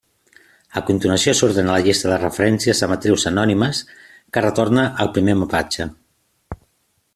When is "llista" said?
1.87-2.09